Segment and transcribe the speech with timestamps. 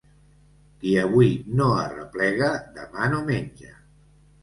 [0.79, 1.29] Qui avui
[1.61, 2.53] no arreplega,
[2.83, 3.75] demà no menja.